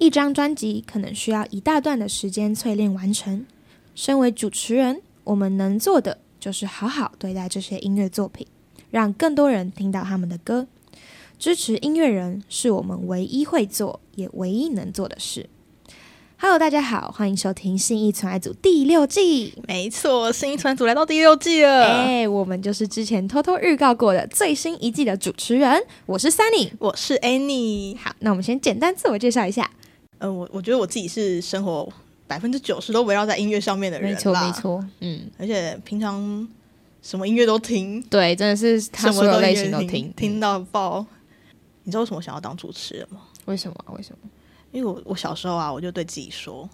[0.00, 3.44] 一张专辑可能需要一大段的时间淬炼完成。
[3.96, 8.46] 身为主持人，我们能做的就是好好对待这些音乐作品，
[8.92, 10.68] 让更多人听到他们的歌。
[11.36, 15.48] 支持音乐人是我们唯一会做也唯一能做的事。
[16.40, 19.54] Hello，大家好，欢迎收听信义存爱组第六季。
[19.66, 21.86] 没错，新一团组来到第六季了。
[21.86, 26.70] 哎、我们就是之前偷偷预告过的最新一季的主持人，我是 Sunny。
[26.78, 27.98] 我是 Annie。
[27.98, 29.68] 好，那我们先简单自我介绍一下。
[30.18, 31.90] 呃，我我觉得我自己是生活
[32.26, 36.46] 百分之九十都围绕在音乐上面的人没错，啦没，错，嗯，而且平常
[37.02, 41.04] 什么音乐都听，对，真的是他什么所有类型都听，听到爆。
[41.84, 43.22] 你知道为什么想要当主持人吗？
[43.46, 43.76] 为什么？
[43.96, 44.30] 为什么？
[44.72, 46.68] 因为我我小时候啊，我就对自己说，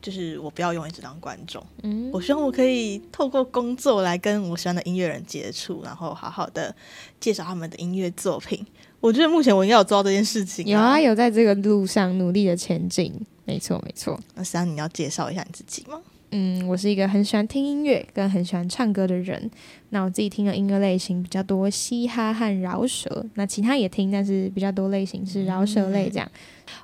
[0.00, 6.72] 就是我不要永远只当观众，嗯，我希望我可以透过工作来跟我喜欢的音乐人接触，然后好好的
[7.18, 8.64] 介绍他们的音乐作品。
[9.00, 11.00] 我觉得目前我应该有做到这件事情、有啊，。
[11.00, 13.12] 有在这个路上努力的前进，
[13.44, 14.18] 没错，没错。
[14.34, 16.00] 那三，你要介绍一下你自己吗？
[16.32, 19.48] 嗯，我是一个很喜欢听音乐跟很喜欢唱歌的人。
[19.90, 23.24] 那我自己听的音乐类型比较多，嘻哈和饶舌。
[23.34, 26.28] 那其他也听，但是比较多类型是饶舌类这样。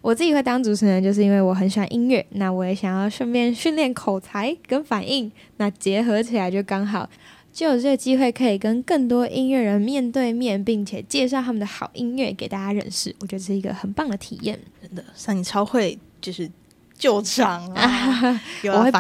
[0.01, 7.11] 我自己会当主持人，就是因为我很喜欢音乐，那我也想要顺便训练口才跟反应，那结合起来就刚好。
[7.53, 14.59] 就有这个机会可以跟更多音乐人面对面，并且介绍他们的好音乐给大家认识，我觉得是一个很棒的体验。
[14.81, 16.51] 真的，三你超会就是
[16.97, 18.99] 救场啊， 有啊我会不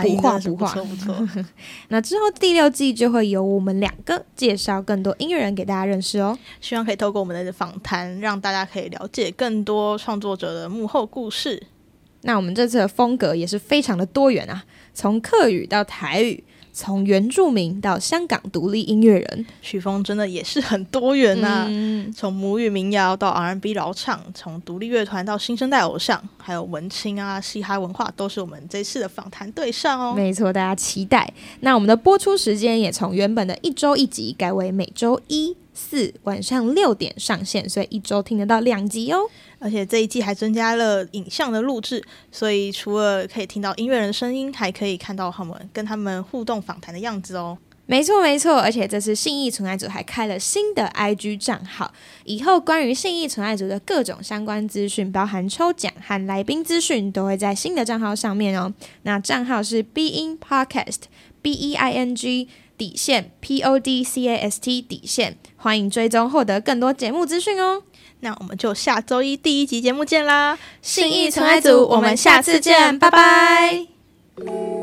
[0.68, 1.28] 错不错。
[1.88, 6.38] 那之后第六季就会由我们两个介绍更多音乐人给大家认识哦。
[6.60, 11.62] 希望可以透过我们的访谈，让大家可以了解更多创作者的幕后故事。
[12.22, 30.14] 那我们这次的风格也是非常的多元啊，从客语到台语，从原住民到香港独立音乐人，曲风真的也是很多元呐、嗯，从母语民谣到 R&B 饶唱，从独立乐团到新生代偶像，还有文青啊、嘻哈文化，都是我们这次的访谈对象哦。
[30.14, 31.30] 没错，大家期待。
[31.60, 39.18] 那我们的播出时间也从原本的一周一集改为每周一四晚上六点上线，所以一周听得到两集哦。
[39.58, 47.56] 而且这一季还增加了影像的录制，所以除了可以听到音乐人的声音，还可以看到他们跟他们互动访谈的样子哦。
[47.86, 51.92] 没错，没错，而且这次信义纯爱组还开了新的 IG 账号，
[52.24, 58.72] 以后关于信义纯爱组的各种相关资讯，包含抽奖和来宾资讯，都会在新的账号上面哦。
[59.02, 61.02] 那账号是 Be In Podcast
[61.42, 62.48] B E I N G
[62.82, 67.84] 底线 P O D C A S T 底线，欢迎追踪获得更多节目资讯哦。
[68.18, 70.58] 那我们就下周一第一集节目见啦！
[70.80, 74.81] 信义存爱组，我们下次见，拜拜。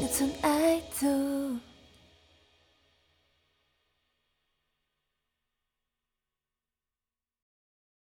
[0.00, 1.75] 也曾爱读。